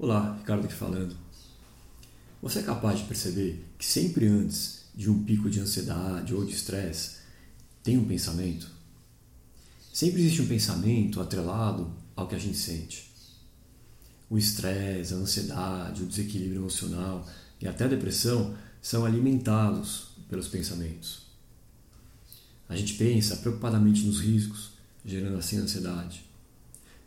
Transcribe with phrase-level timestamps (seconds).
[0.00, 1.16] Olá, Ricardo aqui falando.
[2.40, 6.52] Você é capaz de perceber que sempre antes de um pico de ansiedade ou de
[6.52, 7.16] estresse
[7.82, 8.70] tem um pensamento?
[9.92, 13.10] Sempre existe um pensamento atrelado ao que a gente sente.
[14.30, 17.28] O estresse, a ansiedade, o desequilíbrio emocional
[17.60, 21.22] e até a depressão são alimentados pelos pensamentos.
[22.68, 24.70] A gente pensa preocupadamente nos riscos,
[25.04, 26.27] gerando assim ansiedade.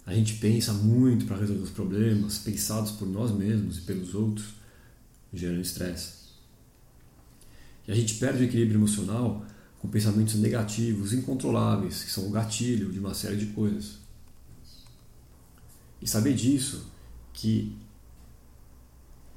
[0.05, 4.47] A gente pensa muito para resolver os problemas, pensados por nós mesmos e pelos outros,
[5.33, 6.21] gerando estresse.
[7.87, 9.45] E a gente perde o equilíbrio emocional
[9.79, 13.97] com pensamentos negativos, incontroláveis, que são o gatilho de uma série de coisas.
[16.01, 16.87] E saber disso,
[17.33, 17.75] que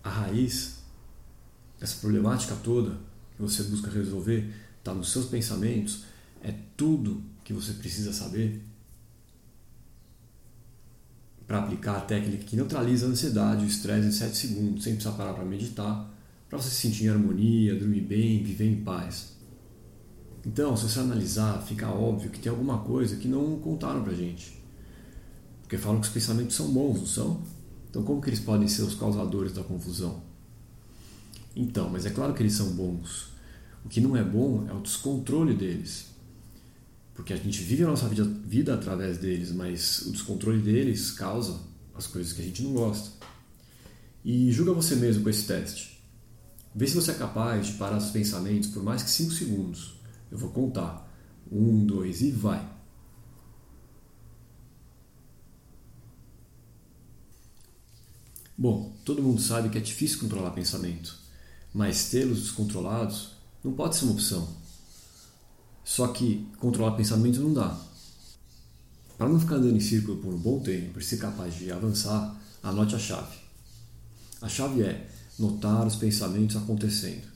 [0.03, 0.79] a raiz
[1.79, 2.99] dessa problemática toda
[3.37, 6.05] que você busca resolver está nos seus pensamentos,
[6.43, 8.63] é tudo que você precisa saber
[11.55, 14.95] para aplicar a técnica que neutraliza a ansiedade e o estresse em 7 segundos, sem
[14.95, 16.11] precisar parar para meditar,
[16.49, 19.35] para você se sentir em harmonia, dormir bem, viver em paz.
[20.45, 24.61] Então, se você analisar, fica óbvio que tem alguma coisa que não contaram para gente.
[25.63, 27.41] Porque falam que os pensamentos são bons, não são?
[27.89, 30.23] Então, como que eles podem ser os causadores da confusão?
[31.55, 33.29] Então, mas é claro que eles são bons.
[33.85, 36.07] O que não é bom é o descontrole deles.
[37.15, 41.61] Porque a gente vive a nossa vida, vida através deles, mas o descontrole deles causa
[41.95, 43.11] as coisas que a gente não gosta.
[44.25, 46.03] E julga você mesmo com esse teste.
[46.75, 49.95] Vê se você é capaz de parar seus pensamentos por mais que 5 segundos.
[50.31, 51.05] Eu vou contar.
[51.53, 52.75] Um, dois e vai.
[58.57, 61.19] Bom, todo mundo sabe que é difícil controlar pensamento,
[61.73, 64.64] mas tê-los descontrolados não pode ser uma opção.
[65.85, 67.79] Só que controlar pensamento não dá.
[69.19, 72.35] Para não ficar andando em círculo por um bom tempo e ser capaz de avançar,
[72.63, 73.37] anote a chave.
[74.41, 77.27] A chave é notar os pensamentos acontecendo.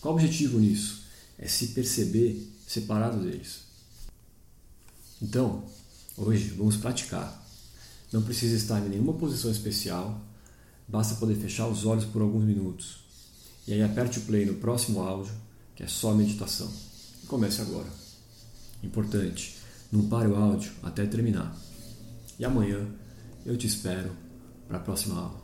[0.00, 1.02] Qual o objetivo nisso?
[1.38, 3.60] É se perceber separado deles.
[5.20, 5.64] Então,
[6.16, 7.42] hoje vamos praticar.
[8.12, 10.20] Não precisa estar em nenhuma posição especial,
[10.86, 12.98] basta poder fechar os olhos por alguns minutos.
[13.66, 15.32] E aí aperte o play no próximo áudio,
[15.74, 16.70] que é só meditação.
[17.26, 17.88] Comece agora.
[18.82, 19.56] Importante,
[19.90, 21.56] não pare o áudio até terminar.
[22.38, 22.86] E amanhã
[23.46, 24.10] eu te espero
[24.68, 25.43] para a próxima aula.